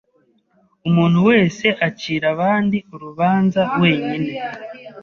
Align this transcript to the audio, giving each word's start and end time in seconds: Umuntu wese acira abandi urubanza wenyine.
Umuntu 0.87 1.19
wese 1.29 1.65
acira 1.87 2.25
abandi 2.33 2.77
urubanza 2.93 3.61
wenyine. 3.81 4.29